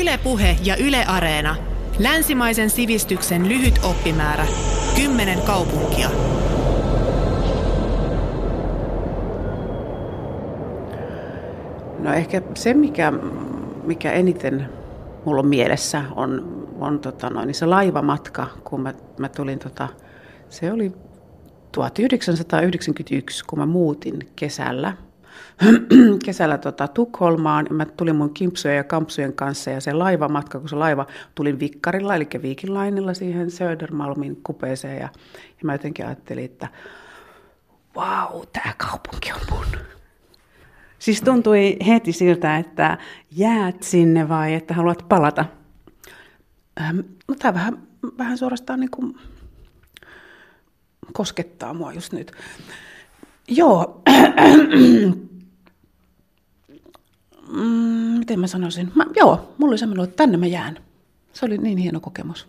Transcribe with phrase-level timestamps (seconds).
[0.00, 1.56] Ylepuhe ja Yle Areena.
[1.98, 4.46] Länsimaisen sivistyksen lyhyt oppimäärä.
[4.96, 6.08] Kymmenen kaupunkia.
[11.98, 13.12] No ehkä se, mikä,
[13.84, 14.68] mikä eniten
[15.24, 19.88] mulla on mielessä, on, on tota noin, niin se laivamatka, kun mä, mä tulin, tota,
[20.48, 20.92] se oli
[21.72, 24.92] 1991, kun mä muutin kesällä
[26.24, 27.66] kesällä tota, Tukholmaan.
[27.70, 32.14] Mä tulin mun kimpsujen ja kampsujen kanssa ja se laivamatka, kun se laiva tulin Vikkarilla,
[32.14, 34.96] eli Viikinlainilla siihen Södermalmin kupeeseen.
[34.96, 35.08] Ja,
[35.46, 36.68] ja mä jotenkin ajattelin, että
[37.96, 39.66] vau, wow, tämä kaupunki on mun.
[40.98, 42.98] Siis tuntui heti siltä, että
[43.30, 45.44] jäät sinne vai että haluat palata?
[46.80, 47.82] Ähm, no tämä vähän,
[48.18, 49.14] vähän suorastaan niin kuin
[51.12, 52.32] koskettaa mua just nyt.
[53.48, 53.99] Joo,
[58.18, 58.92] miten mä sanoisin?
[58.94, 60.78] Mä, joo, mulla oli semmoinen, että tänne mä jään.
[61.32, 62.48] Se oli niin hieno kokemus.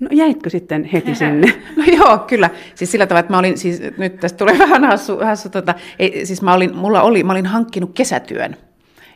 [0.00, 1.62] No jäitkö sitten heti sinne?
[1.76, 2.50] No joo, kyllä.
[2.74, 6.26] Siis sillä tavalla, että mä olin, siis nyt tästä tulee vähän hassu, hassu tota, ei,
[6.26, 8.56] siis mä olin, mulla oli, mä olin hankkinut kesätyön.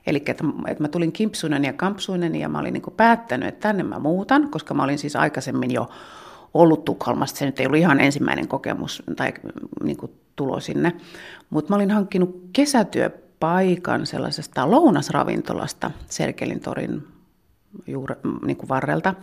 [0.07, 3.83] Eli että, että mä tulin kimpsuinen ja kampsuinen ja mä olin niin päättänyt, että tänne
[3.83, 5.89] mä muutan, koska mä olin siis aikaisemmin jo
[6.59, 7.39] ollut Tukholmasta.
[7.39, 9.33] Se nyt ei ollut ihan ensimmäinen kokemus tai
[9.85, 10.93] niin kuin tulo sinne.
[11.51, 17.07] Mutta mä olin hankkinut kesätyöpaikan sellaisesta lounasravintolasta Serkelin torin
[17.87, 19.15] juure, niin kuin varrelta.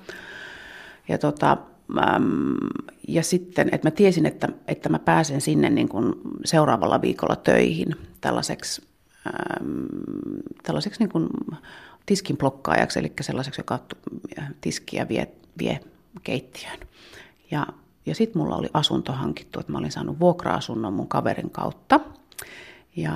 [1.07, 1.57] Ja, tota,
[3.07, 6.13] ja sitten, että mä tiesin, että, että mä pääsen sinne niin kuin
[6.45, 8.81] seuraavalla viikolla töihin tällaiseksi,
[10.63, 11.27] tällaiseksi niin kuin
[12.05, 13.79] tiskin blokkaajaksi, eli sellaiseksi, joka
[14.61, 15.27] tiskiä vie,
[15.59, 15.79] vie
[16.23, 16.79] keittiöön.
[17.51, 17.67] Ja,
[18.05, 21.99] ja sitten mulla oli asunto hankittu, että mä olin saanut vuokra-asunnon mun kaverin kautta.
[22.95, 23.13] Ja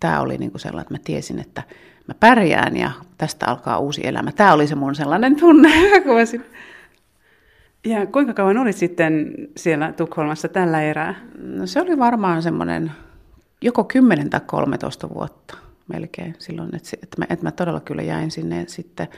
[0.00, 1.62] tämä oli niinku sellainen, että mä tiesin, että
[2.06, 4.32] mä pärjään ja tästä alkaa uusi elämä.
[4.32, 5.70] Tämä oli se mun sellainen tunne,
[6.04, 6.44] kun mä
[7.86, 11.14] Ja kuinka kauan olit sitten siellä Tukholmassa tällä erää?
[11.38, 12.92] No se oli varmaan semmoinen
[13.62, 15.56] joko 10 tai 13 vuotta
[15.88, 19.08] melkein silloin, että, että, mä, että mä todella kyllä jäin sinne sitten.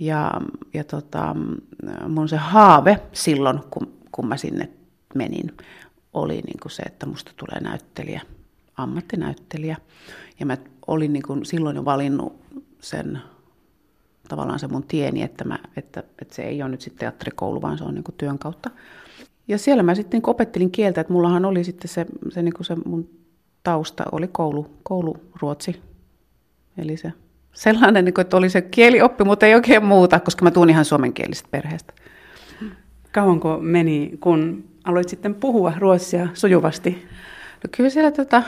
[0.00, 0.40] Ja,
[0.74, 1.36] ja tota,
[2.08, 4.68] mun se haave silloin, kun, kun mä sinne
[5.14, 5.56] menin,
[6.12, 8.22] oli niin kuin se, että musta tulee näyttelijä,
[8.76, 9.76] ammattinäyttelijä.
[10.40, 10.56] Ja mä
[10.86, 12.40] olin niin kuin silloin jo valinnut
[12.80, 13.18] sen
[14.28, 17.78] tavallaan se mun tieni, että, mä, että, että se ei ole nyt sitten teatterikoulu, vaan
[17.78, 18.70] se on niin kuin työn kautta.
[19.48, 22.66] Ja siellä mä sitten niin opettelin kieltä, että mullahan oli sitten se, se, niin kuin
[22.66, 23.08] se mun
[23.62, 25.82] tausta oli koulu, kouluruotsi.
[26.78, 27.12] Eli se
[27.54, 30.84] sellainen, niin kuin, että oli se kielioppi, mutta ei oikein muuta, koska mä tuun ihan
[30.84, 31.92] suomenkielisestä perheestä.
[33.12, 37.08] Kauanko meni, kun aloit sitten puhua ruotsia sujuvasti?
[37.64, 38.42] No kyllä siellä tota,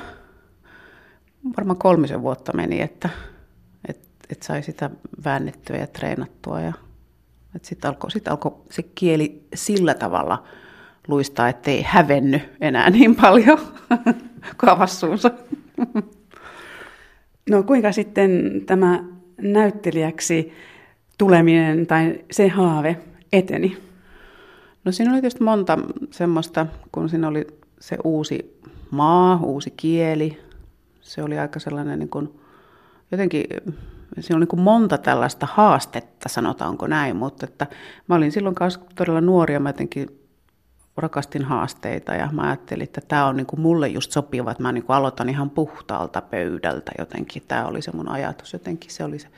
[1.56, 3.08] varmaan kolmisen vuotta meni, että
[3.88, 4.00] et,
[4.30, 4.90] et sai sitä
[5.24, 6.60] väännettyä ja treenattua.
[6.60, 6.72] Ja,
[7.62, 10.44] sitten alkoi sit alko se kieli sillä tavalla
[11.08, 13.58] luistaa, ettei hävenny enää niin paljon
[14.60, 15.30] kuin avassuunsa.
[17.50, 19.04] No kuinka sitten tämä
[19.42, 20.52] näyttelijäksi
[21.18, 22.96] tuleminen tai se haave
[23.32, 23.76] eteni?
[24.84, 25.78] No siinä oli tietysti monta
[26.10, 27.46] semmoista, kun siinä oli
[27.80, 30.38] se uusi maa, uusi kieli.
[31.00, 32.40] Se oli aika sellainen niin kuin,
[33.10, 33.44] jotenkin,
[34.20, 37.66] siinä oli niin kuin monta tällaista haastetta, sanotaanko näin, mutta että
[38.08, 40.25] mä olin silloin kanssa todella nuori ja mä jotenkin
[40.96, 44.72] rakastin haasteita ja mä ajattelin, että tämä on niin kuin mulle just sopiva, että mä
[44.72, 47.42] niin kuin aloitan ihan puhtaalta pöydältä jotenkin.
[47.48, 49.28] Tämä oli se mun ajatus jotenkin, se oli se.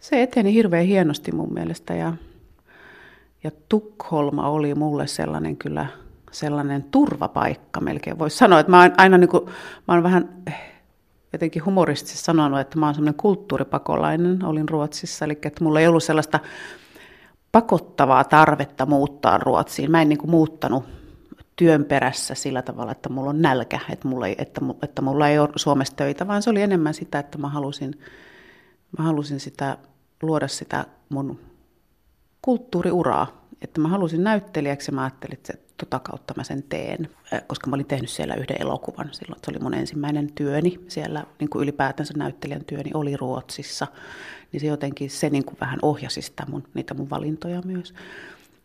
[0.00, 2.12] Se eteni hirveän hienosti mun mielestä ja,
[3.44, 5.86] ja Tukholma oli mulle sellainen kyllä
[6.30, 8.18] sellainen turvapaikka melkein.
[8.18, 9.46] Voisi sanoa, että mä oon aina niin kuin,
[9.88, 10.28] mä oon vähän
[11.32, 16.04] jotenkin humoristisesti sanonut, että mä oon sellainen kulttuuripakolainen, olin Ruotsissa, eli että mulla ei ollut
[16.04, 16.40] sellaista
[17.52, 19.90] pakottavaa tarvetta muuttaa Ruotsiin.
[19.90, 20.84] Mä en niin kuin muuttanut
[21.56, 25.38] työn perässä sillä tavalla, että mulla on nälkä, että mulla, ei, että, että mulla ei
[25.38, 28.00] ole Suomessa töitä, vaan se oli enemmän sitä, että mä halusin,
[28.98, 29.78] mä halusin sitä,
[30.22, 31.40] luoda sitä mun
[32.42, 33.26] kulttuuriuraa.
[33.62, 37.08] Että mä halusin näyttelijäksi ja mä ajattelin, että tota kautta mä sen teen,
[37.46, 39.40] koska mä olin tehnyt siellä yhden elokuvan silloin.
[39.44, 43.86] Se oli mun ensimmäinen työni siellä, niin kuin ylipäätänsä näyttelijän työni oli Ruotsissa
[44.52, 47.94] niin se jotenkin se niin kuin vähän ohjasi sitä mun, niitä mun valintoja myös.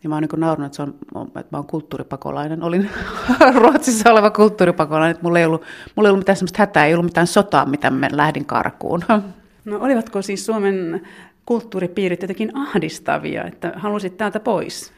[0.03, 2.63] Ja mä oon niin naurunut, että, se on, että mä oon kulttuuripakolainen.
[2.63, 2.89] Olin
[3.62, 5.62] Ruotsissa oleva kulttuuripakolainen, että mulla ei ollut,
[5.95, 9.03] mulla ei ollut mitään sellaista hätää, ei ollut mitään sotaa, mitä mä lähdin karkuun.
[9.65, 11.01] No olivatko siis Suomen
[11.45, 14.94] kulttuuripiirit jotenkin ahdistavia, että halusit täältä pois?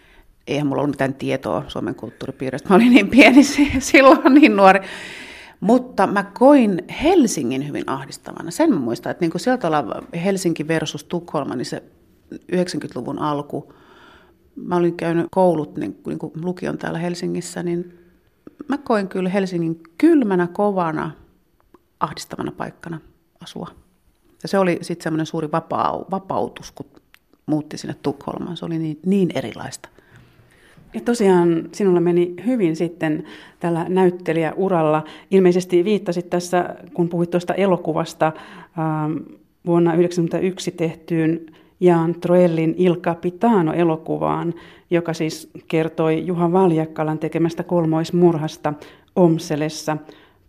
[0.47, 2.69] Eihän mulla ollut mitään tietoa Suomen kulttuuripiiristä.
[2.69, 3.43] Mä olin niin pieni
[3.79, 4.79] silloin, niin nuori.
[5.59, 8.51] Mutta mä koin Helsingin hyvin ahdistavana.
[8.51, 11.83] Sen mä muistan, että niin kuin sieltä olla Helsinki versus Tukholma, niin se
[12.33, 13.73] 90-luvun alku.
[14.55, 17.99] Mä olin käynyt koulut, niin, niin kuin lukion täällä Helsingissä, niin
[18.67, 21.11] mä koin kyllä Helsingin kylmänä, kovana,
[21.99, 22.99] ahdistavana paikkana
[23.43, 23.67] asua.
[24.43, 26.85] Ja se oli sitten semmoinen suuri vapau, vapautus, kun
[27.45, 28.57] muutti sinne Tukholmaan.
[28.57, 29.89] Se oli niin, niin erilaista.
[30.93, 33.23] Ja tosiaan sinulla meni hyvin sitten
[33.59, 35.03] tällä näyttelijäuralla.
[35.31, 39.17] Ilmeisesti viittasit tässä, kun puhuit tuosta elokuvasta, ähm,
[39.65, 41.45] vuonna 1991 tehtyyn
[41.79, 44.53] Jan Troellin Il Capitano-elokuvaan,
[44.89, 48.73] joka siis kertoi Juha Valjakkalan tekemästä kolmoismurhasta
[49.15, 49.97] Omselessa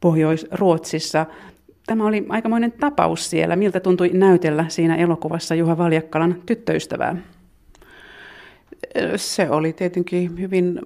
[0.01, 1.27] Pohjois-Ruotsissa.
[1.87, 3.57] Tämä oli aikamoinen tapaus siellä.
[3.57, 7.17] Miltä tuntui näytellä siinä elokuvassa Juha Valjakkalan tyttöystävää?
[9.17, 10.81] Se oli tietenkin hyvin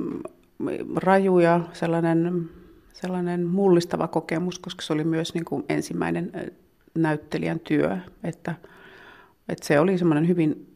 [0.97, 2.51] raju ja sellainen,
[2.93, 6.33] sellainen mullistava kokemus, koska se oli myös niin kuin ensimmäinen
[6.95, 7.99] näyttelijän työ.
[8.25, 8.55] Että,
[9.49, 10.73] että se oli semmoinen hyvin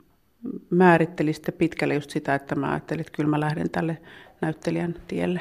[0.71, 3.99] määritteli sitten pitkälle just sitä, että mä ajattelin, että kyllä mä lähden tälle
[4.41, 5.41] näyttelijän tielle.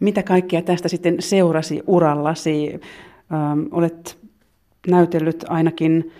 [0.00, 2.80] Mitä kaikkea tästä sitten seurasi urallasi?
[3.32, 4.18] Ähm, olet
[4.86, 6.12] näytellyt ainakin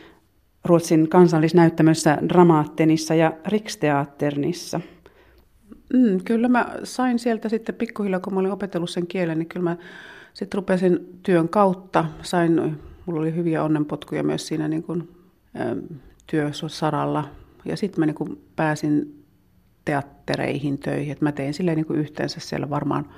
[0.64, 4.80] Ruotsin kansallisnäyttämössä Dramaattenissa ja Riksteatternissa.
[5.92, 9.64] Mm, kyllä mä sain sieltä sitten pikkuhiljaa, kun mä olin opetellut sen kielen, niin kyllä
[9.64, 9.76] mä
[10.34, 12.04] sitten rupesin työn kautta.
[12.22, 15.08] Sain, mulla oli hyviä onnenpotkuja myös siinä niin kuin,
[15.56, 15.76] ä,
[16.26, 17.24] työsaralla.
[17.64, 19.24] Ja sitten mä niin kuin pääsin
[19.84, 21.12] teattereihin töihin.
[21.12, 23.08] Et mä tein silleen niin kuin yhteensä siellä varmaan,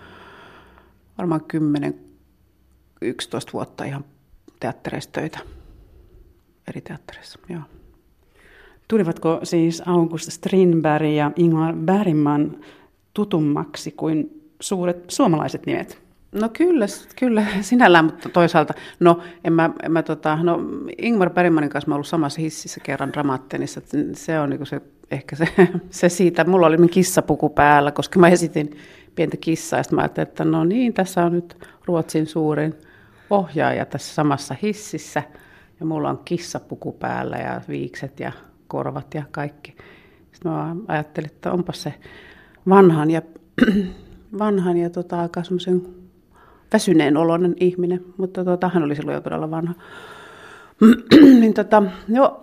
[1.18, 1.40] varmaan
[3.04, 3.06] 10-11
[3.52, 4.04] vuotta ihan
[4.60, 5.38] teattereissa töitä
[6.68, 7.38] eri teattereissa.
[7.48, 7.60] Joo.
[8.88, 12.56] Tulivatko siis August Strindberg ja Ingmar Bergman
[13.14, 16.04] tutummaksi kuin suuret suomalaiset nimet?
[16.32, 16.86] No kyllä,
[17.18, 20.60] kyllä sinällään, mutta toisaalta, no, en mä, en mä tota, no
[20.98, 23.80] Ingmar Bergmanin kanssa mä ollut samassa hississä kerran Dramaattenissa,
[24.12, 25.48] se on niinku se, ehkä se,
[25.90, 28.76] se siitä, mulla oli kissapuku päällä, koska mä esitin
[29.14, 32.74] pientä kissaa, ja mä ajattelin, että no niin, tässä on nyt Ruotsin suurin
[33.30, 35.22] ohjaaja tässä samassa hississä–
[35.80, 38.32] ja mulla on kissapuku päällä ja viikset ja
[38.68, 39.76] korvat ja kaikki.
[40.32, 41.94] Sitten mä ajattelin, että onpa se
[42.68, 43.22] vanhan ja,
[44.38, 45.82] vanhan ja tota, aika semmoisen
[46.72, 49.74] väsyneen oloinen ihminen, mutta tota, hän oli silloin jo todella vanha.
[51.40, 52.40] niin tota, jo,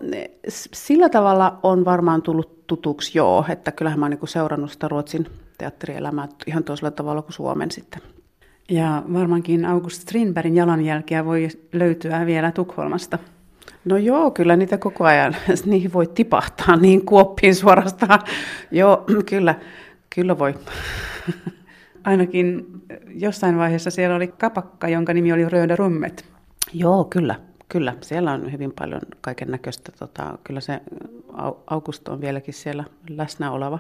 [0.74, 5.28] sillä tavalla on varmaan tullut tutuksi joo, että kyllähän mä oon niin seurannut sitä Ruotsin
[5.58, 8.02] teatterielämää ihan toisella tavalla kuin Suomen sitten.
[8.70, 13.20] Ja varmaankin August Strindbergin jalanjälkiä voi löytyä vielä Tukholmasta.
[13.86, 15.36] No joo, kyllä niitä koko ajan,
[15.66, 18.20] niihin voi tipahtaa niin kuoppiin suorastaan.
[18.72, 19.56] joo, kyllä,
[20.16, 20.54] kyllä voi.
[22.04, 22.66] Ainakin
[23.16, 26.26] jossain vaiheessa siellä oli kapakka, jonka nimi oli Röda Rummet.
[26.74, 27.36] Joo, kyllä,
[27.70, 27.96] kyllä.
[28.02, 29.92] Siellä on hyvin paljon kaiken näköistä.
[30.00, 30.82] Tota, kyllä se
[31.68, 33.80] August on vieläkin siellä läsnä oleva.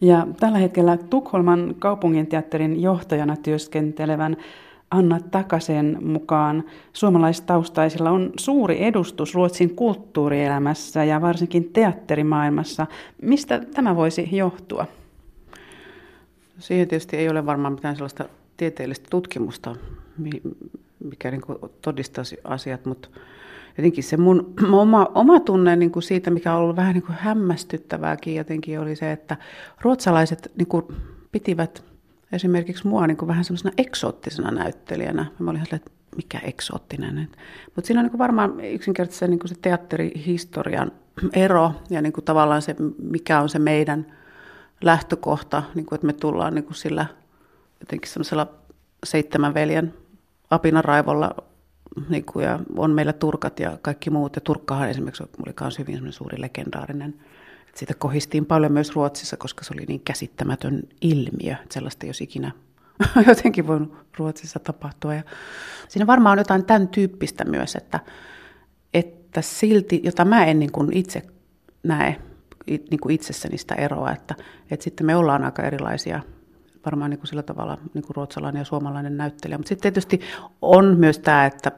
[0.00, 4.36] Ja tällä hetkellä Tukholman kaupunginteatterin johtajana työskentelevän
[4.90, 12.86] Anna Takasen mukaan suomalaistaustaisilla on suuri edustus Ruotsin kulttuurielämässä ja varsinkin teatterimaailmassa.
[13.22, 14.86] Mistä tämä voisi johtua?
[16.58, 18.24] Siihen tietysti ei ole varmaan mitään sellaista
[18.56, 19.76] tieteellistä tutkimusta,
[21.04, 21.42] mikä niin
[21.82, 23.08] todistaisi asiat, mutta
[23.78, 27.16] jotenkin se mun oma, oma tunne niin kuin siitä, mikä on ollut vähän niin kuin
[27.20, 29.36] hämmästyttävääkin jotenkin, oli se, että
[29.80, 30.84] ruotsalaiset niin kuin
[31.32, 31.84] pitivät
[32.32, 35.26] esimerkiksi mua niin kuin vähän semmoisena eksoottisena näyttelijänä.
[35.38, 37.28] Mä olin että mikä eksoottinen.
[37.74, 40.92] Mutta siinä on niin kuin varmaan yksinkertaisesti niin kuin se teatterihistorian
[41.32, 44.06] ero ja niin kuin tavallaan se, mikä on se meidän
[44.80, 47.06] lähtökohta, niin kuin, että me tullaan niin kuin sillä
[47.80, 48.46] jotenkin semmoisella
[49.04, 49.94] seitsemän veljen
[50.50, 51.34] apinaraivolla
[52.08, 54.36] niin kuin, ja on meillä turkat ja kaikki muut.
[54.36, 57.14] Ja Turkkahan esimerkiksi oli myös hyvin suuri legendaarinen.
[57.68, 61.52] Et siitä kohistiin paljon myös Ruotsissa, koska se oli niin käsittämätön ilmiö.
[61.52, 62.52] Että sellaista ei olisi ikinä
[63.28, 65.14] jotenkin voinut Ruotsissa tapahtua.
[65.14, 65.22] Ja
[65.88, 68.00] siinä varmaan on jotain tämän tyyppistä myös, että,
[68.94, 71.22] että silti, jota mä en niin kuin itse
[71.82, 72.16] näe
[72.66, 74.34] niin kuin itsessäni sitä eroa, että,
[74.70, 76.20] että sitten me ollaan aika erilaisia
[76.86, 79.58] varmaan niin kuin sillä tavalla niin kuin ruotsalainen ja suomalainen näyttelijä.
[79.58, 80.20] Mutta sitten tietysti
[80.62, 81.72] on myös tämä, että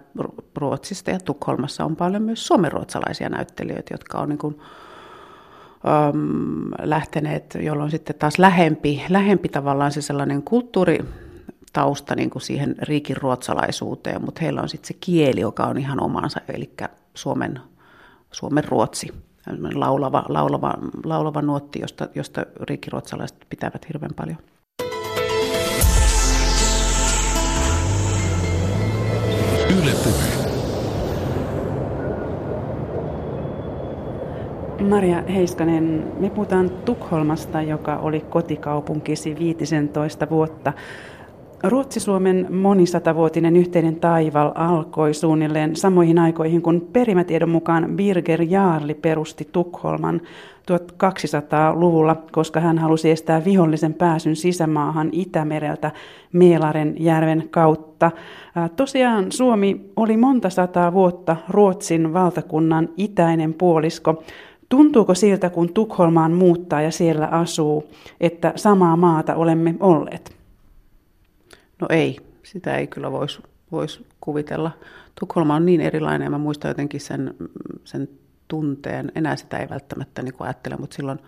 [0.54, 4.58] Ruotsista ja Tukholmassa on paljon myös suomenruotsalaisia näyttelijöitä, jotka on niin kuin,
[5.86, 10.98] äm, lähteneet, jolloin sitten taas lähempi, lähempi tavallaan se sellainen kulttuuri,
[11.72, 16.02] tausta niin kuin siihen riikin ruotsalaisuuteen, mutta heillä on sitten se kieli, joka on ihan
[16.02, 16.70] omansa, eli
[17.14, 17.60] Suomen,
[18.32, 19.08] Suomen ruotsi,
[19.74, 20.74] laulava, laulava,
[21.04, 24.38] laulava nuotti, josta, josta riikiruotsalaiset pitävät hirveän paljon.
[29.68, 30.48] Yle Puhe.
[34.88, 40.72] Maria Heiskanen, me puhutaan Tukholmasta, joka oli kotikaupunkisi 15 vuotta.
[41.62, 50.20] Ruotsi-Suomen monisatavuotinen yhteinen taival alkoi suunnilleen samoihin aikoihin, kun perimätiedon mukaan Birger Jaarli perusti Tukholman
[50.72, 55.90] 1200-luvulla, koska hän halusi estää vihollisen pääsyn sisämaahan Itämereltä
[56.32, 58.10] Meelaren järven kautta.
[58.76, 64.22] Tosiaan Suomi oli monta sataa vuotta Ruotsin valtakunnan itäinen puolisko.
[64.68, 67.84] Tuntuuko siltä, kun Tukholmaan muuttaa ja siellä asuu,
[68.20, 70.37] että samaa maata olemme olleet?
[71.80, 73.42] No ei, sitä ei kyllä voisi
[73.72, 74.70] vois kuvitella.
[75.20, 77.34] Tukholma on niin erilainen ja mä muistan jotenkin sen,
[77.84, 78.08] sen
[78.48, 79.12] tunteen.
[79.14, 81.18] Enää sitä ei välttämättä niin ajattele, mutta silloin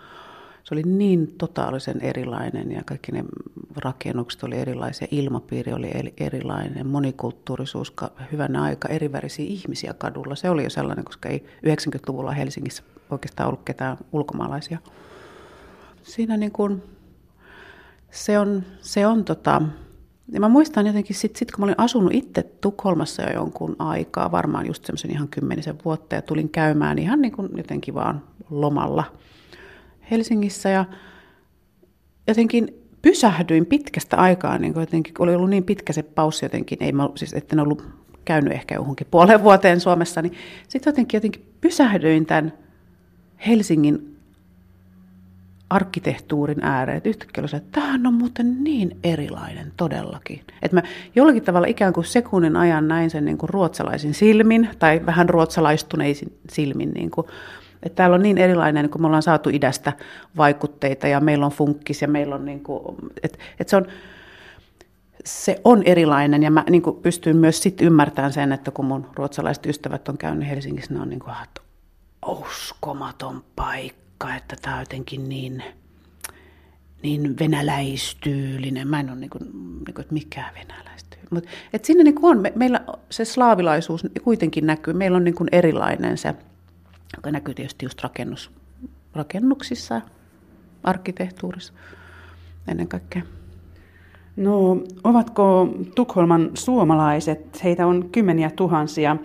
[0.64, 3.24] se oli niin totaalisen erilainen ja kaikki ne
[3.76, 7.92] rakennukset oli erilaisia, ilmapiiri oli erilainen, monikulttuurisuus,
[8.32, 10.34] hyvänä aika, erivärisiä ihmisiä kadulla.
[10.34, 14.78] Se oli jo sellainen, koska ei 90-luvulla Helsingissä oikeastaan ollut ketään ulkomaalaisia.
[16.02, 16.82] Siinä niin kuin,
[18.10, 19.62] se on, se on tota,
[20.32, 24.32] ja mä muistan jotenkin sitten, sit, kun mä olin asunut itse Tukholmassa jo jonkun aikaa,
[24.32, 29.04] varmaan just semmoisen ihan kymmenisen vuotta, ja tulin käymään ihan niin kuin jotenkin vaan lomalla
[30.10, 30.84] Helsingissä, ja
[32.28, 36.92] jotenkin pysähdyin pitkästä aikaa, niin kuin jotenkin oli ollut niin pitkä se paussi jotenkin, ei
[36.92, 37.84] mä, siis etten ollut
[38.24, 40.32] käynyt ehkä johonkin puolen vuoteen Suomessa, niin
[40.68, 42.52] sitten jotenkin, jotenkin pysähdyin tämän
[43.46, 44.09] Helsingin
[45.70, 46.96] arkkitehtuurin ääreen.
[46.96, 50.40] Että yhtäkkiä oli että tämähän on muuten niin erilainen todellakin.
[50.62, 50.82] Että mä
[51.14, 56.38] jollakin tavalla ikään kuin sekunnin ajan näin sen niin kuin ruotsalaisin silmin, tai vähän ruotsalaistuneisin
[56.50, 56.90] silmin.
[56.90, 57.26] Niin kuin,
[57.82, 59.92] että täällä on niin erilainen, kun me ollaan saatu idästä
[60.36, 63.86] vaikutteita, ja meillä on funkkis, ja meillä on niin kuin, että, että se on,
[65.24, 69.06] se on erilainen ja mä niin kuin pystyn myös sit ymmärtämään sen, että kun mun
[69.14, 71.60] ruotsalaiset ystävät on käynyt Helsingissä, ne on niin kuin, että
[72.26, 75.62] uskomaton paikka paikka, että tämä on jotenkin niin,
[77.02, 78.88] niin venäläistyylinen.
[78.88, 79.44] Mä en ole niin kuin,
[79.86, 81.28] niin kuin että mikä venäläistyylinen.
[81.30, 84.94] Mutta et siinä niin on, me, meillä se slaavilaisuus kuitenkin näkyy.
[84.94, 86.34] Meillä on niin kuin erilainen se,
[87.16, 88.50] joka näkyy tietysti just rakennus,
[89.14, 90.00] rakennuksissa,
[90.82, 91.72] arkkitehtuurissa
[92.68, 93.22] ennen kaikkea.
[94.36, 99.16] No, ovatko Tukholman suomalaiset, heitä on kymmeniä tuhansia,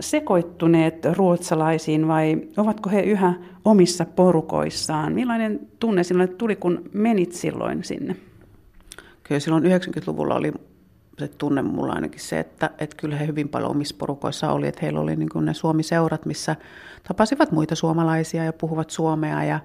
[0.00, 5.12] sekoittuneet ruotsalaisiin vai ovatko he yhä omissa porukoissaan?
[5.12, 8.16] Millainen tunne sinulle tuli, kun menit silloin sinne?
[9.22, 10.52] Kyllä silloin 90-luvulla oli
[11.18, 14.80] se tunne mulla ainakin se, että, että kyllä he hyvin paljon omissa porukoissa oli, että
[14.82, 16.56] heillä oli niin ne Suomi-seurat, missä
[17.08, 19.60] tapasivat muita suomalaisia ja puhuvat suomea ja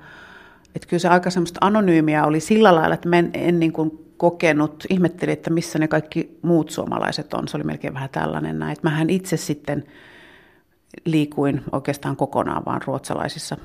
[0.75, 4.12] että kyllä se aika semmoista anonyymiä oli sillä lailla, että mä en, en niin kuin
[4.24, 7.48] kokenut, ihmettelin, että missä ne kaikki muut suomalaiset on.
[7.48, 8.77] Se oli melkein vähän tällainen näin.
[8.82, 9.84] Mähän itse sitten
[11.06, 13.58] liikuin oikeastaan kokonaan vaan ruotsalaisissa.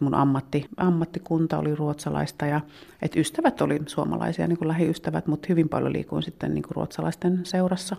[0.00, 2.60] Mun ammatti, ammattikunta oli ruotsalaista ja
[3.02, 7.40] et ystävät oli suomalaisia, niin kuin lähiystävät, mutta hyvin paljon liikuin sitten niin kuin ruotsalaisten
[7.46, 7.96] seurassa.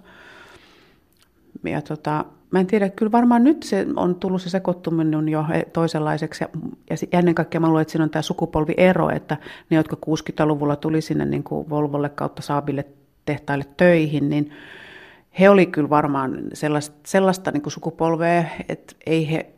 [1.63, 6.43] Ja tota, mä en tiedä, kyllä varmaan nyt se on tullut se sekoittuminen jo toisenlaiseksi.
[6.43, 6.49] Ja,
[6.89, 9.37] ja ennen kaikkea mä luulen, että siinä on tämä sukupolviero, että
[9.69, 12.85] ne, jotka 60-luvulla tuli sinne niin kuin Volvolle kautta Saabille
[13.25, 14.51] tehtaille töihin, niin
[15.39, 19.49] he oli kyllä varmaan sellaista, sellaista niin kuin sukupolvea, että ei he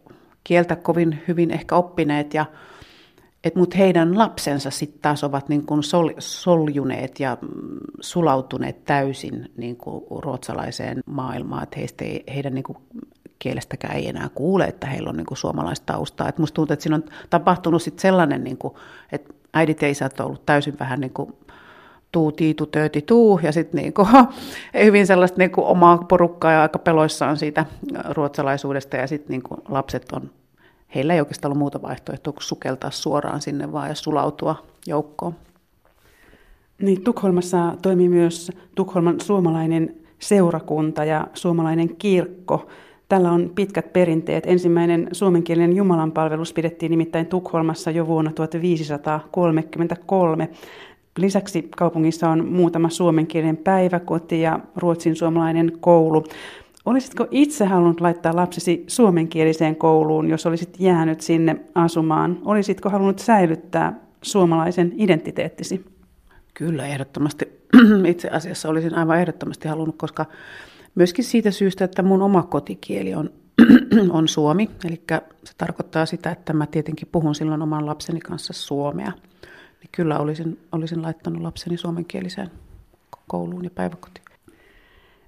[0.43, 2.45] kieltä kovin hyvin ehkä oppineet, ja,
[3.43, 7.37] et, mutta heidän lapsensa sitten taas ovat niin kuin sol, soljuneet ja
[8.01, 12.77] sulautuneet täysin niin kuin ruotsalaiseen maailmaan, että heistä ei, heidän niin kuin
[13.39, 16.29] kielestäkään ei enää kuule, että heillä on niin kuin suomalaista taustaa.
[16.29, 18.73] Et musta tuntuu, että siinä on tapahtunut sit sellainen, niin kuin,
[19.11, 21.33] että äidit ja isät on ollut täysin vähän niin kuin
[22.11, 24.07] tuu, tiitu, tööti, tuu, ja sitten niinku,
[24.83, 27.65] hyvin sellaista niinku omaa porukkaa ja aika peloissaan siitä
[28.09, 30.29] ruotsalaisuudesta, ja sitten niinku lapset on,
[30.95, 34.55] heillä ei oikeastaan ollut muuta vaihtoehtoa kuin sukeltaa suoraan sinne vaan ja sulautua
[34.87, 35.35] joukkoon.
[36.81, 42.67] Niin, Tukholmassa toimii myös Tukholman suomalainen seurakunta ja suomalainen kirkko.
[43.09, 44.43] Tällä on pitkät perinteet.
[44.47, 50.49] Ensimmäinen suomenkielinen jumalanpalvelus pidettiin nimittäin Tukholmassa jo vuonna 1533.
[51.17, 56.23] Lisäksi kaupungissa on muutama suomenkielinen päiväkoti ja ruotsin suomalainen koulu.
[56.85, 62.39] Olisitko itse halunnut laittaa lapsesi suomenkieliseen kouluun, jos olisit jäänyt sinne asumaan?
[62.45, 65.85] Olisitko halunnut säilyttää suomalaisen identiteettisi?
[66.53, 67.45] Kyllä, ehdottomasti.
[68.07, 70.25] Itse asiassa olisin aivan ehdottomasti halunnut, koska
[70.95, 73.29] myöskin siitä syystä, että mun oma kotikieli on,
[74.09, 74.69] on suomi.
[74.85, 75.01] Eli
[75.43, 79.11] se tarkoittaa sitä, että mä tietenkin puhun silloin oman lapseni kanssa suomea–
[79.83, 82.51] niin kyllä olisin, olisin laittanut lapseni suomenkieliseen
[83.27, 84.22] kouluun ja päiväkotiin.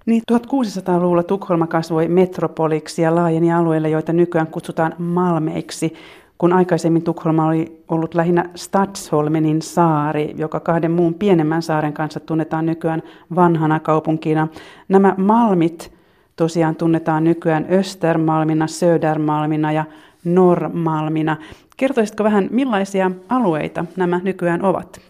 [0.06, 5.94] Niin 1600-luvulla Tukholma kasvoi metropoliksi ja laajeni alueille, joita nykyään kutsutaan Malmeiksi.
[6.38, 12.66] kun aikaisemmin Tukholma oli ollut lähinnä Stadsholmenin saari, joka kahden muun pienemmän saaren kanssa tunnetaan
[12.66, 13.02] nykyään
[13.34, 14.48] vanhana kaupunkina.
[14.88, 15.92] Nämä malmit
[16.36, 19.84] tosiaan tunnetaan nykyään Östermalmina, Södermalmina ja
[20.24, 21.36] Normalmina.
[21.76, 25.00] Kertoisitko vähän, millaisia alueita nämä nykyään ovat?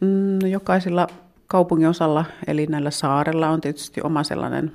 [0.00, 1.06] Mm, jokaisella
[1.48, 4.72] kaupungin osalla, eli näillä saarella on tietysti oma sellainen,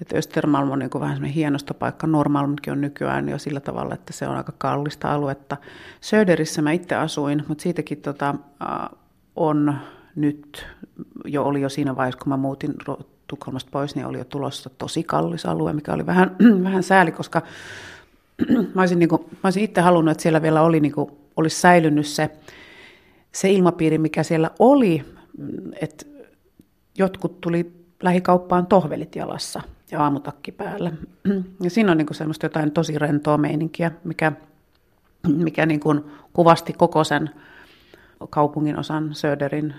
[0.00, 4.12] että Östermalm on niin vähän semmoinen hienosta paikka, Normalmkin on nykyään jo sillä tavalla, että
[4.12, 5.56] se on aika kallista aluetta.
[6.00, 8.34] Söderissä mä itse asuin, mutta siitäkin tota,
[9.36, 9.74] on
[10.14, 10.66] nyt,
[11.24, 12.74] jo oli jo siinä vaiheessa, kun mä muutin
[13.26, 17.42] Tukholmasta pois, niin oli jo tulossa tosi kallis alue, mikä oli vähän, vähän sääli, koska
[18.74, 21.60] mä olisin, niin kuin, mä olisin itse halunnut, että siellä vielä oli, niin kuin, olisi
[21.60, 22.30] säilynyt se,
[23.32, 25.13] se ilmapiiri, mikä siellä oli,
[25.80, 26.06] että
[26.98, 27.72] jotkut tuli
[28.02, 30.92] lähikauppaan tohvelit jalassa ja aamutakki päällä.
[31.62, 34.32] Ja siinä on niin kuin semmoista jotain tosi rentoa meininkiä, mikä,
[35.28, 37.30] mikä niin kuin kuvasti koko sen
[38.30, 39.74] kaupungin osan Söderin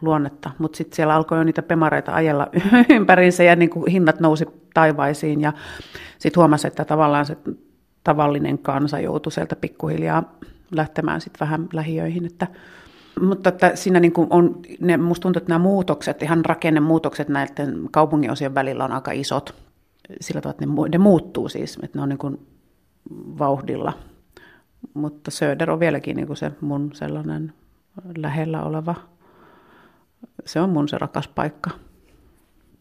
[0.00, 2.46] luonnetta, mutta sitten siellä alkoi jo niitä pemareita ajella
[2.96, 5.52] ympäriinsä ja niin kuin hinnat nousi taivaisiin ja
[6.18, 7.36] sitten huomasi, että tavallaan se
[8.04, 10.38] tavallinen kansa joutui sieltä pikkuhiljaa
[10.70, 12.46] lähtemään sitten vähän lähiöihin, että
[13.20, 17.88] mutta että siinä niin kuin on, ne, musta tuntuu, että nämä muutokset, ihan rakennemuutokset näiden
[17.90, 19.54] kaupunginosien välillä on aika isot.
[20.20, 22.46] Sillä tavalla, että ne, ne muuttuu siis, että ne on niin kuin
[23.38, 23.92] vauhdilla.
[24.94, 27.52] Mutta Söder on vieläkin niin kuin se mun sellainen
[28.16, 28.94] lähellä oleva
[30.44, 31.70] se on mun se rakas paikka.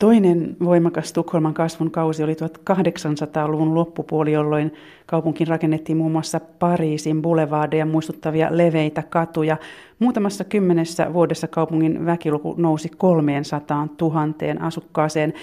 [0.01, 4.73] Toinen voimakas Tukholman kasvun kausi oli 1800-luvun loppupuoli, jolloin
[5.05, 9.57] kaupunkiin rakennettiin muun muassa Pariisin boulevardeja muistuttavia leveitä katuja.
[9.99, 14.21] Muutamassa kymmenessä vuodessa kaupungin väkiluku nousi 300 000
[14.59, 15.33] asukkaaseen.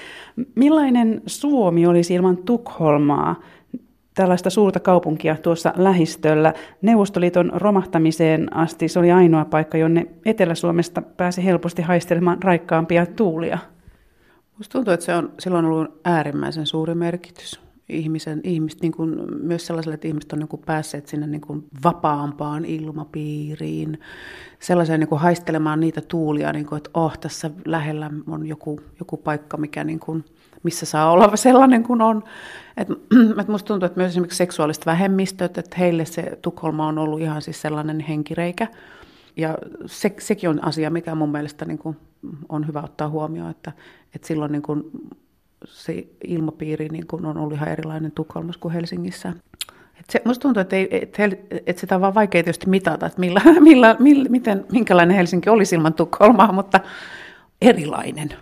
[0.55, 3.37] Millainen Suomi olisi ilman Tukholmaa?
[4.15, 6.53] tällaista suurta kaupunkia tuossa lähistöllä.
[6.83, 13.59] Neuvostoliiton romahtamiseen asti se oli ainoa paikka, jonne Etelä-Suomesta pääsi helposti haistelemaan raikkaampia tuulia.
[14.59, 19.67] Minusta tuntuu, että se on silloin ollut äärimmäisen suuri merkitys ihmisen, ihmistä, niin kuin, myös
[19.67, 24.01] sellaiselle, että ihmiset on niin kuin päässeet sinne niin kuin vapaampaan ilmapiiriin,
[24.61, 29.17] sellaiseen niin kuin haistelemaan niitä tuulia, niin kuin, että oh, tässä lähellä on joku, joku
[29.17, 30.25] paikka, mikä niin kuin,
[30.63, 32.25] missä saa olla sellainen kuin on.
[32.77, 32.89] Et,
[33.41, 37.43] et musta tuntuu, että myös esimerkiksi seksuaaliset vähemmistöt, että heille se Tukholma on ollut ihan
[37.43, 38.67] siis sellainen henkireikä.
[39.39, 41.97] Ja se, sekin on asia, mikä mun mielestä niin kuin
[42.49, 43.73] on hyvä ottaa huomioon, että,
[44.15, 44.85] että silloin niin kuin
[45.65, 49.33] se ilmapiiri niin kuin on ollut ihan erilainen Tukholmassa kuin Helsingissä.
[50.01, 51.23] Et se, musta tuntuu, että, ei, että,
[51.67, 55.75] että sitä on vaan vaikea tietysti mitata, että millä, millä, millä, miten, minkälainen Helsinki olisi
[55.75, 56.81] ilman Tukholmaa, mutta
[57.61, 58.35] erilainen.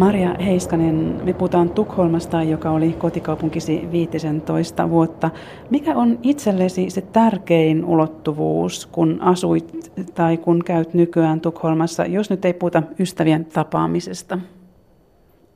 [0.00, 5.30] Maria Heiskanen, me puhutaan Tukholmasta, joka oli kotikaupunkisi 15 vuotta.
[5.70, 12.44] Mikä on itsellesi se tärkein ulottuvuus, kun asuit tai kun käyt nykyään Tukholmassa, jos nyt
[12.44, 14.38] ei puhuta ystävien tapaamisesta?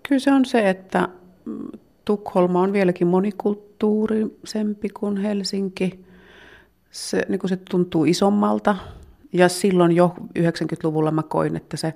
[0.08, 1.08] Kyllä se on se, että
[2.04, 6.04] Tukholma on vieläkin monikulttuurisempi kuin Helsinki.
[6.90, 8.76] Se, niin kuin se tuntuu isommalta.
[9.32, 11.94] Ja silloin jo 90-luvulla mä koin, että se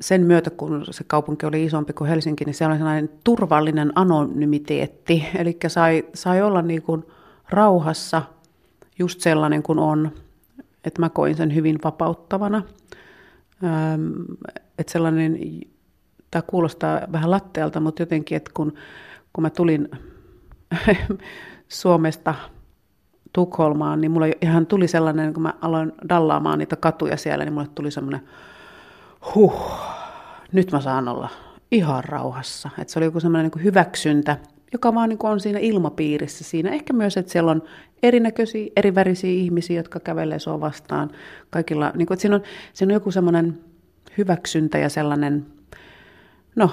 [0.00, 5.26] sen myötä, kun se kaupunki oli isompi kuin Helsinki, niin se oli sellainen turvallinen anonymiteetti.
[5.38, 7.04] Eli sai, sai olla niin kuin
[7.50, 8.22] rauhassa
[8.98, 10.10] just sellainen kuin on.
[10.84, 12.62] Että mä koin sen hyvin vapauttavana.
[14.78, 15.38] Että sellainen,
[16.30, 18.72] tämä kuulostaa vähän lattealta, mutta jotenkin, että kun,
[19.32, 19.88] kun mä tulin
[21.68, 22.34] Suomesta
[23.32, 27.68] Tukholmaan, niin mulla ihan tuli sellainen, kun mä aloin dallaamaan niitä katuja siellä, niin mulle
[27.74, 28.20] tuli semmoinen
[29.34, 29.70] huh,
[30.52, 31.28] nyt mä saan olla
[31.70, 32.70] ihan rauhassa.
[32.78, 34.36] Että se oli joku semmoinen niin hyväksyntä,
[34.72, 36.70] joka vaan niin on siinä ilmapiirissä siinä.
[36.70, 37.62] Ehkä myös, että siellä on
[38.02, 41.10] erinäköisiä, erivärisiä ihmisiä, jotka kävelee sua vastaan.
[41.50, 43.60] Kaikilla, niin kuin, että siinä, on, siinä on joku semmoinen
[44.18, 45.46] hyväksyntä ja sellainen,
[46.56, 46.70] no,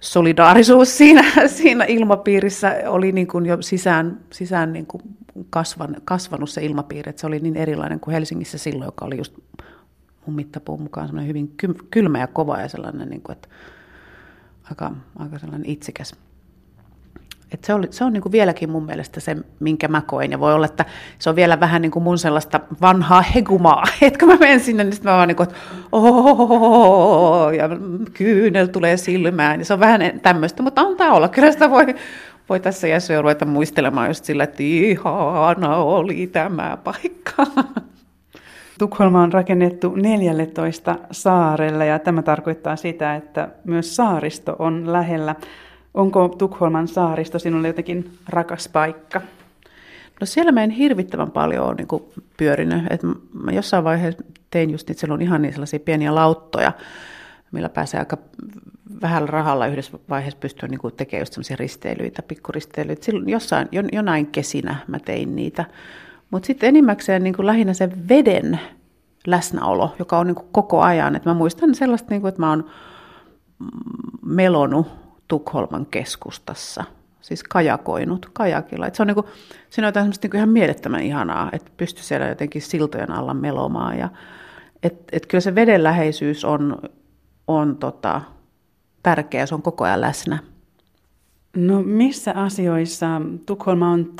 [0.00, 5.02] solidaarisuus siinä, siinä ilmapiirissä oli niin kuin jo sisään, sisään niin kuin
[5.50, 9.34] kasvan, kasvanut se ilmapiiri, että se oli niin erilainen kuin Helsingissä silloin, joka oli just
[10.26, 11.54] mun mittapuun mukaan semmoinen hyvin
[11.90, 13.48] kylmä ja kova ja sellainen, niin kuin, että
[14.70, 16.14] aika, aika sellainen itsikäs.
[17.52, 20.30] Et se, oli, se on niin kuin vieläkin mun mielestä se, minkä mä koin.
[20.30, 20.84] Ja voi olla, että
[21.18, 23.84] se on vielä vähän niin kuin mun sellaista vanhaa hegumaa.
[24.02, 25.58] Että kun mä menen sinne, niin mä vaan niin kuin, että
[27.58, 27.68] ja
[28.12, 29.60] kyynel tulee silmään.
[29.60, 31.28] Ja se on vähän tämmöistä, mutta antaa olla.
[31.28, 31.94] Kyllä sitä voi,
[32.48, 37.46] voi tässä jo ruveta muistelemaan just sillä, että ihana oli tämä paikka.
[38.80, 45.34] Tukholma on rakennettu 14 saarelle ja tämä tarkoittaa sitä, että myös saaristo on lähellä.
[45.94, 49.20] Onko Tukholman saaristo sinulle jotenkin rakas paikka?
[50.20, 52.84] No siellä mä en hirvittävän paljon ole niin pyörinyt.
[52.90, 53.00] Et
[53.32, 56.72] mä jossain vaiheessa tein just niitä, siellä on ihan niin sellaisia pieniä lauttoja,
[57.52, 58.18] millä pääsee aika
[59.02, 63.04] vähällä rahalla yhdessä vaiheessa pystyä niin kuin tekemään just sellaisia risteilyitä, pikkuristeilyitä.
[63.04, 65.64] Silloin jossain, jonain kesinä mä tein niitä.
[66.30, 68.60] Mutta sitten enimmäkseen niin kuin lähinnä se veden
[69.26, 71.16] läsnäolo, joka on niin kuin koko ajan.
[71.16, 72.70] Et mä muistan sellaista, niin kuin, että mä oon
[74.22, 74.86] melonut
[75.28, 76.84] Tukholman keskustassa,
[77.20, 78.86] siis kajakoinut kajakilla.
[78.86, 79.26] Et se on, niin kuin,
[79.70, 83.34] siinä on jotain semmoista niin kuin ihan mielettömän ihanaa, että pystyy siellä jotenkin siltojen alla
[83.34, 83.98] melomaan.
[83.98, 84.08] Ja,
[84.82, 86.78] et, et kyllä se veden läheisyys on,
[87.46, 88.20] on tota,
[89.02, 90.38] tärkeä, se on koko ajan läsnä.
[91.56, 94.12] No missä asioissa Tukholma on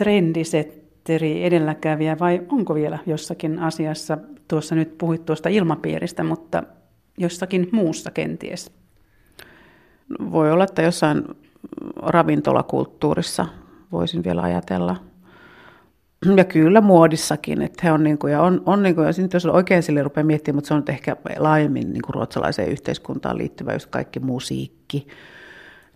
[1.05, 6.63] trendisetteri, edelläkävijä vai onko vielä jossakin asiassa, tuossa nyt puhuit tuosta ilmapiiristä, mutta
[7.19, 8.73] jossakin muussa kenties?
[10.33, 11.25] Voi olla, että jossain
[11.97, 13.47] ravintolakulttuurissa
[13.93, 14.97] voisin vielä ajatella.
[16.37, 19.47] Ja kyllä muodissakin, että he on, niin kuin, ja on, on niin kuin, ja jos
[19.47, 23.87] oikein sille rupeaa miettimään, mutta se on ehkä laajemmin niin kuin ruotsalaiseen yhteiskuntaan liittyvä just
[23.91, 25.07] kaikki musiikki,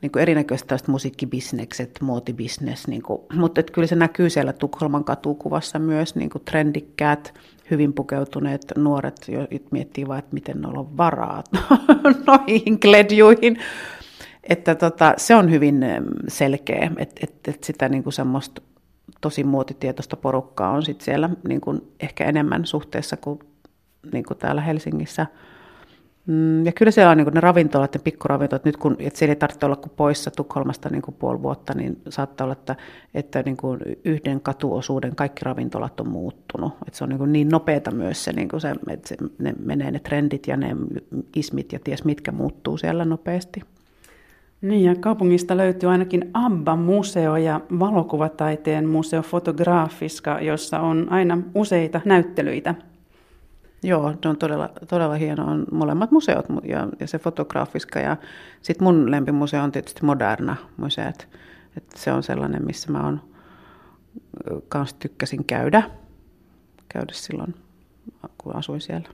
[0.05, 5.05] niin kuin erinäköiset tällaiset musiikkibisnekset, muotibisnes, niin kuin, mutta että kyllä se näkyy siellä Tukholman
[5.05, 7.35] katukuvassa myös, niin kuin trendikkäät,
[7.71, 11.45] hyvin pukeutuneet nuoret, jo miettii vaan, että miten noilla on varaa
[12.27, 13.59] noihin kledjuihin.
[14.49, 15.85] Että tota, se on hyvin
[16.29, 18.63] selkeä, että, että, että sitä niin kuin semmoista
[19.21, 23.39] tosi muotitietoista porukkaa on sit siellä niin kuin ehkä enemmän suhteessa kuin,
[24.13, 25.27] niin kuin täällä Helsingissä.
[26.27, 29.37] Mm, ja kyllä siellä on niin ne ravintolat, ne pikkuravintolat, nyt kun että siellä ei
[29.37, 32.77] tarvitse olla kuin poissa Tukholmasta niin kuin puoli vuotta, niin saattaa olla, että,
[33.15, 36.73] että niin kuin yhden katuosuuden kaikki ravintolat on muuttunut.
[36.87, 39.91] Että se on niin, niin nopeata myös se, niin kuin se, että se, ne menee
[39.91, 40.77] ne trendit ja ne
[41.37, 43.61] ismit ja ties mitkä muuttuu siellä nopeasti.
[44.63, 52.75] Niin, ja kaupungista löytyy ainakin ABBA-museo ja valokuvataiteen museo Fotografiska, jossa on aina useita näyttelyitä.
[53.85, 55.51] Joo, ne on todella, todella hienoa.
[55.51, 58.01] On molemmat museot ja, ja se Fotografiska.
[58.01, 58.17] Ja
[58.63, 61.29] sitten mun lempimuseo on tietysti Moderna museot.
[61.77, 63.21] Et se on sellainen, missä mä on
[64.69, 65.83] kans tykkäsin käydä,
[66.89, 67.55] käydä silloin,
[68.39, 69.09] kun asuin siellä.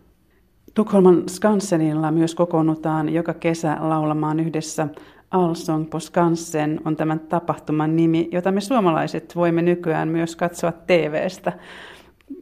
[0.74, 4.88] Tukholman Skansenilla myös kokoonnutaan joka kesä laulamaan yhdessä
[5.30, 11.52] Allsång på Skansen on tämän tapahtuman nimi, jota me suomalaiset voimme nykyään myös katsoa TVstä.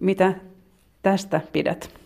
[0.01, 0.35] Mitä
[1.03, 1.98] tästä pidät?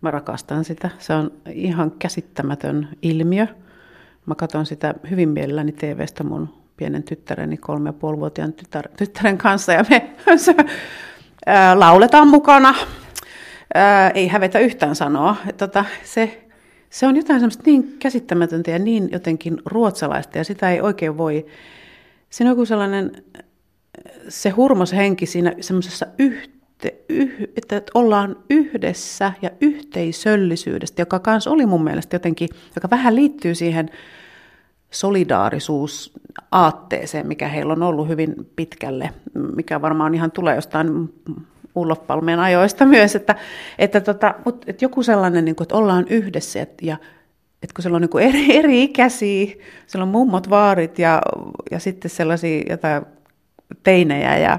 [0.00, 0.90] Mä rakastan sitä.
[0.98, 3.46] Se on ihan käsittämätön ilmiö.
[4.26, 9.72] Mä katson sitä hyvin mielelläni TVstä mun pienen tyttäreni, kolme ja puolivuotiaan tytär, tyttären kanssa.
[9.72, 10.54] Ja me se,
[11.46, 12.74] ää, lauletaan mukana.
[13.74, 15.36] Ää, ei hävetä yhtään sanoa.
[15.56, 16.48] Tota, se
[16.90, 21.46] se on jotain semmoista niin käsittämätöntä ja niin jotenkin ruotsalaista ja sitä ei oikein voi.
[22.30, 23.24] Siinä on joku sellainen,
[24.28, 26.57] se hurmos henki siinä semmoisessa yhte,
[27.08, 33.54] yh, että ollaan yhdessä ja yhteisöllisyydestä, joka kans oli mun mielestä jotenkin, joka vähän liittyy
[33.54, 33.90] siihen
[34.90, 36.12] solidaarisuus
[36.52, 39.10] aatteeseen, mikä heillä on ollut hyvin pitkälle,
[39.56, 41.14] mikä varmaan ihan tulee jostain
[41.74, 43.34] Ulof Palmeen ajoista myös, että,
[43.78, 46.96] että, tota, mutta, että joku sellainen, niin kuin, että ollaan yhdessä et, ja
[47.62, 49.46] että kun siellä on niin eri, eri ikäisiä,
[49.86, 51.22] siellä on mummot, vaarit ja,
[51.70, 53.02] ja sitten sellaisia jotain
[53.82, 54.58] teinejä ja,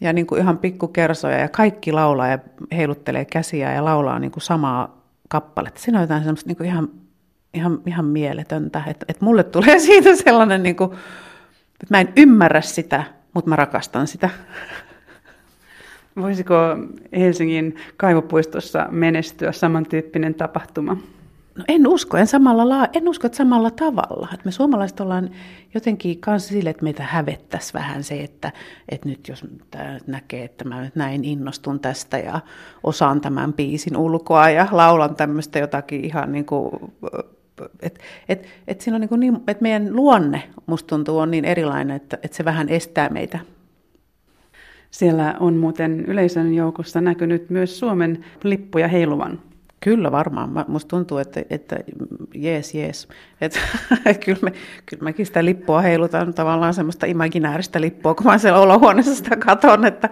[0.00, 2.38] ja niin kuin ihan pikkukersoja ja kaikki laulaa ja
[2.72, 5.80] heiluttelee käsiä ja laulaa niin kuin samaa kappaletta.
[5.80, 6.88] Siinä on jotain semmoista niin kuin ihan,
[7.54, 10.92] ihan, ihan mieletöntä, että, että mulle tulee siitä sellainen, niin kuin,
[11.82, 14.30] että mä en ymmärrä sitä, mutta mä rakastan sitä.
[16.16, 16.54] Voisiko
[17.12, 20.96] Helsingin kaivopuistossa menestyä samantyyppinen tapahtuma?
[21.60, 24.28] No en usko, en, samalla la- en usko, että samalla tavalla.
[24.34, 25.30] Että me suomalaiset ollaan
[25.74, 28.52] jotenkin kanssa sille, että meitä hävettäisi vähän se, että,
[28.88, 29.46] että nyt jos
[30.06, 32.40] näkee, että mä nyt näin innostun tästä ja
[32.84, 36.70] osaan tämän biisin ulkoa ja laulan tämmöistä jotakin ihan niin kuin,
[37.80, 41.96] että et, et siinä on niin, niin että meidän luonne musta tuntuu on niin erilainen,
[41.96, 43.38] että, että se vähän estää meitä
[44.90, 49.49] siellä on muuten yleisön joukossa näkynyt myös Suomen lippuja heiluvan.
[49.80, 50.64] Kyllä varmaan.
[50.68, 51.76] Musta tuntuu, että, että
[52.34, 53.08] jees, jees.
[53.40, 53.58] Että,
[54.24, 54.52] kyllä, me,
[54.86, 59.84] kyllä mekin sitä lippua heilutaan tavallaan semmoista imaginääristä lippua, kun mä siellä olohuoneessa sitä katon,
[59.84, 60.08] että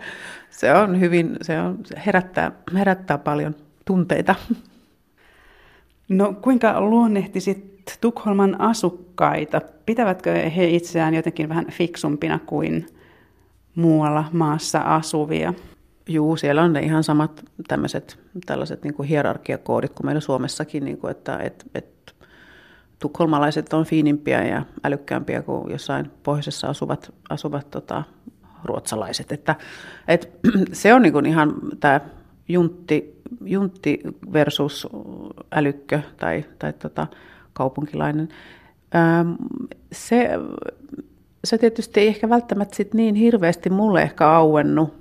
[0.50, 3.54] se on hyvin, se, on, se herättää, herättää paljon
[3.85, 4.35] tunteita.
[6.09, 9.61] No kuinka luonnehtisit Tukholman asukkaita?
[9.87, 12.87] Pitävätkö he itseään jotenkin vähän fiksumpina kuin
[13.74, 15.54] muualla maassa asuvia?
[16.09, 20.99] Juu, siellä on ne ihan samat tämmöiset tällaiset niin kuin hierarkiakoodit kuin meillä Suomessakin, niin
[20.99, 22.14] kuin, että et, et,
[22.99, 28.03] tukholmalaiset on fiinimpiä ja älykkäämpiä kuin jossain pohjoisessa asuvat, asuvat tota,
[28.64, 29.33] ruotsalaiset.
[29.33, 29.55] Että,
[30.09, 30.31] et,
[30.73, 32.01] se on niin kuin ihan tämä
[32.49, 34.01] juntti, juntti
[34.33, 34.88] versus
[35.53, 37.07] älykkö tai, tai tota,
[37.53, 38.29] kaupunkilainen.
[38.94, 39.33] Ähm,
[39.92, 40.31] se,
[41.44, 44.98] se tietysti ei ehkä välttämättä sit niin hirveästi mulle ehkä auennut,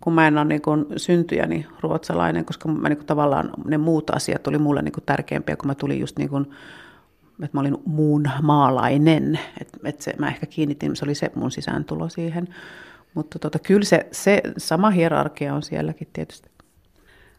[0.00, 4.10] kun mä en ole niin kuin syntyjäni ruotsalainen, koska mä niin kuin tavallaan ne muut
[4.10, 6.46] asiat oli mulle niin kuin tärkeämpiä, kun mä tulin just niin kuin,
[7.42, 9.38] että mä olin muun maalainen.
[9.60, 12.48] Että et se, mä ehkä kiinnitin, se oli se mun sisääntulo siihen.
[13.14, 16.48] Mutta tota, kyllä se, se sama hierarkia on sielläkin tietysti.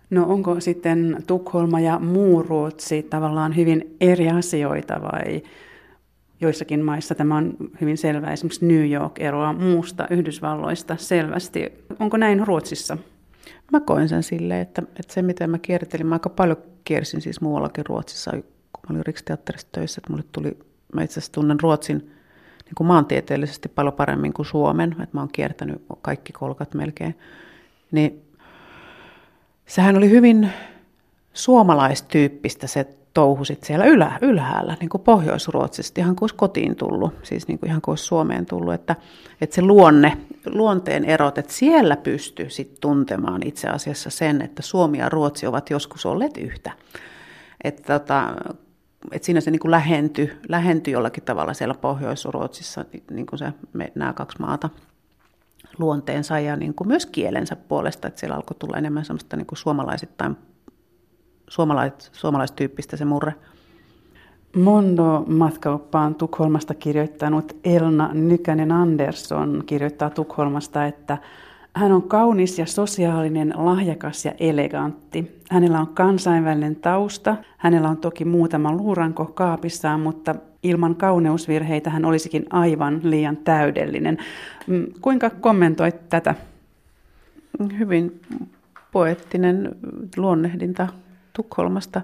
[0.10, 5.42] No onko sitten Tukholma ja muu Ruotsi tavallaan hyvin eri asioita vai
[6.42, 8.34] joissakin maissa tämä on hyvin selvää.
[8.34, 11.74] Esimerkiksi New York eroaa muusta Yhdysvalloista selvästi.
[12.00, 12.98] Onko näin Ruotsissa?
[13.72, 17.42] Mä koen sen silleen, että, että se miten mä kiertelin, mä aika paljon kiersin siis
[17.42, 20.58] muuallakin Ruotsissa, kun mä olin Riksteatterissa töissä, että mulle tuli,
[20.94, 21.98] mä itse asiassa tunnen Ruotsin
[22.66, 27.18] niin kuin maantieteellisesti paljon paremmin kuin Suomen, että mä oon kiertänyt kaikki kolkat melkein,
[27.92, 28.22] niin
[29.66, 30.50] sehän oli hyvin
[31.34, 37.48] suomalaistyyppistä se touhu sit siellä ylä, ylhäällä, niin kuin Pohjois-Ruotsista, ihan kuin kotiin tullut, siis
[37.48, 38.96] niin kuin ihan kuin Suomeen tullut, että,
[39.42, 44.98] että se luonne, luonteen erot, että siellä pystyy sit tuntemaan itse asiassa sen, että Suomi
[44.98, 46.72] ja Ruotsi ovat joskus olleet yhtä.
[47.64, 48.34] Että tota,
[49.12, 53.92] että siinä se niin kuin lähentyi, lähentyi jollakin tavalla siellä Pohjois-Ruotsissa, niin kuin se, me,
[53.96, 54.70] nämä kaksi maata
[55.78, 59.58] luonteensa ja niin kuin myös kielensä puolesta, että siellä alkoi tulla enemmän semmoista niin kuin
[59.58, 60.38] suomalaisittain
[61.48, 63.34] suomalais, suomalaistyyppistä se murre.
[64.56, 71.18] Mondo matkaoppaan Tukholmasta kirjoittanut Elna Nykänen Andersson kirjoittaa Tukholmasta, että
[71.74, 75.42] hän on kaunis ja sosiaalinen, lahjakas ja elegantti.
[75.50, 77.36] Hänellä on kansainvälinen tausta.
[77.58, 84.18] Hänellä on toki muutama luuranko kaapissaan, mutta ilman kauneusvirheitä hän olisikin aivan liian täydellinen.
[84.68, 86.36] Mm, kuinka kommentoit tätä?
[87.80, 88.22] Hyvin
[88.92, 89.76] poettinen
[90.18, 90.88] luonnehdinta
[91.38, 92.02] Tukholmasta.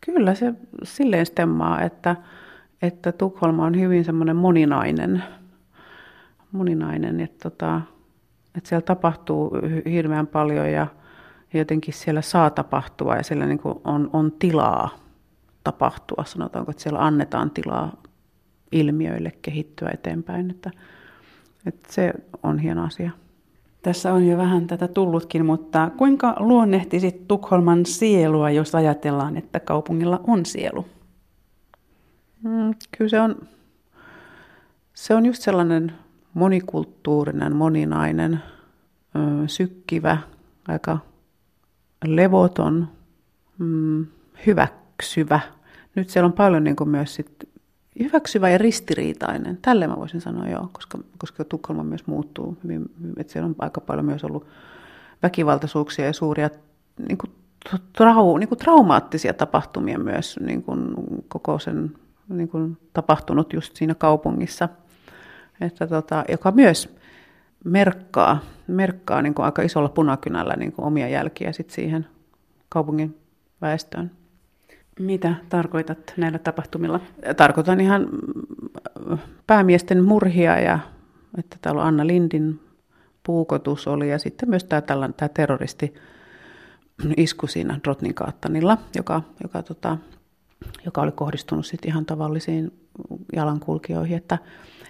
[0.00, 2.16] Kyllä se silleen stemmaa, että,
[2.82, 5.24] että Tukholma on hyvin semmoinen moninainen,
[6.52, 7.80] moninainen että, tota,
[8.56, 9.50] että siellä tapahtuu
[9.90, 10.86] hirveän paljon ja
[11.54, 14.98] jotenkin siellä saa tapahtua ja siellä niin on, on tilaa
[15.64, 18.02] tapahtua, sanotaanko, että siellä annetaan tilaa
[18.72, 20.70] ilmiöille kehittyä eteenpäin, että,
[21.66, 23.10] että se on hieno asia.
[23.86, 30.20] Tässä on jo vähän tätä tullutkin, mutta kuinka luonnehtisit Tukholman sielua, jos ajatellaan, että kaupungilla
[30.26, 30.86] on sielu?
[32.42, 33.48] Mm, kyllä se on,
[34.94, 35.92] se on just sellainen
[36.34, 38.42] monikulttuurinen, moninainen,
[39.46, 40.18] sykkivä,
[40.68, 40.98] aika
[42.04, 42.88] levoton,
[43.58, 44.06] mm,
[44.46, 45.40] hyväksyvä.
[45.94, 47.48] Nyt siellä on paljon niin kuin myös sit
[48.04, 49.58] hyväksyvä ja ristiriitainen.
[49.62, 53.80] Tälle mä voisin sanoa joo, koska, koska Tukholma myös muuttuu hyvin, että siellä on aika
[53.80, 54.46] paljon myös ollut
[55.22, 56.50] väkivaltaisuuksia ja suuria
[57.08, 57.32] niin kuin,
[57.92, 60.94] trau, niin kuin traumaattisia tapahtumia myös niin kuin,
[61.28, 61.92] koko sen
[62.28, 64.68] niin kuin, tapahtunut just siinä kaupungissa,
[65.60, 66.96] että, tota, joka myös
[67.64, 72.06] merkkaa, merkkaa niin kuin aika isolla punakynällä niin kuin omia jälkiä sit siihen
[72.68, 73.18] kaupungin
[73.60, 74.10] väestöön.
[75.00, 77.00] Mitä tarkoitat näillä tapahtumilla?
[77.36, 78.08] Tarkoitan ihan
[79.46, 80.78] päämiesten murhia ja
[81.38, 82.60] että täällä on Anna Lindin
[83.22, 85.94] puukotus oli ja sitten myös tämä, tällainen, tämä terroristi
[87.16, 89.98] isku siinä Drotninkaattanilla, joka, joka, tota,
[90.84, 92.72] joka oli kohdistunut sitten ihan tavallisiin
[93.36, 94.16] jalankulkijoihin.
[94.16, 94.38] Että,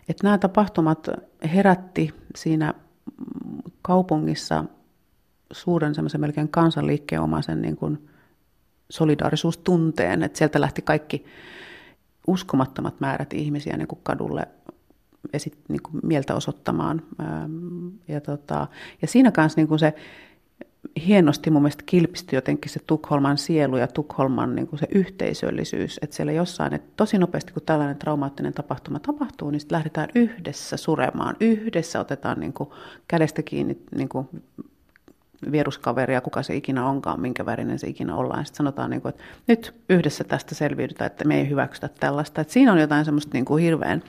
[0.08, 1.08] että nämä tapahtumat
[1.54, 2.74] herätti siinä
[3.82, 4.64] kaupungissa
[5.52, 8.08] suuren semmoisen melkein kansanliikkeen omaisen niin kuin
[8.90, 11.24] solidaarisuustunteen, että sieltä lähti kaikki
[12.26, 14.48] uskomattomat määrät ihmisiä niin kuin kadulle
[15.32, 17.02] esit, niin kuin mieltä osoittamaan.
[18.08, 18.66] Ja, tota,
[19.02, 19.94] ja siinä kanssa niin kuin se
[21.06, 26.16] hienosti mun mielestä kilpisti jotenkin se Tukholman sielu ja Tukholman niin kuin se yhteisöllisyys, että
[26.16, 31.36] siellä jossain, että tosi nopeasti kun tällainen traumaattinen tapahtuma tapahtuu, niin sitten lähdetään yhdessä suremaan,
[31.40, 32.70] yhdessä otetaan niin kuin
[33.08, 34.28] kädestä kiinni niin kuin
[35.52, 38.44] vieruskaveria, kuka se ikinä onkaan, minkä värinen se ikinä ollaan.
[38.46, 42.40] Sitten sanotaan, niin kuin, että nyt yhdessä tästä selviydytään, että me ei hyväksytä tällaista.
[42.40, 44.02] Että siinä on jotain semmoista niin kuin hirveän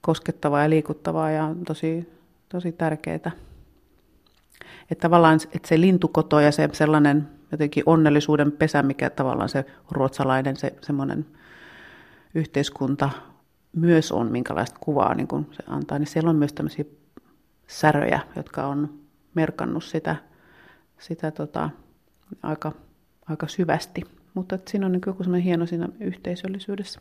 [0.00, 2.12] koskettavaa ja liikuttavaa ja tosi,
[2.48, 3.14] tosi tärkeää.
[4.90, 10.56] Että tavallaan että se lintukoto ja se sellainen jotenkin onnellisuuden pesä, mikä tavallaan se ruotsalainen
[10.56, 11.26] se semmoinen
[12.34, 13.10] yhteiskunta
[13.76, 16.84] myös on, minkälaista kuvaa niin kun se antaa, niin siellä on myös tämmöisiä
[17.66, 19.03] säröjä, jotka on
[19.34, 20.16] merkannut sitä
[20.98, 21.70] sitä tota,
[22.42, 22.72] aika,
[23.26, 24.02] aika syvästi.
[24.34, 27.00] Mutta siinä on niin joku sellainen hieno siinä yhteisöllisyydessä.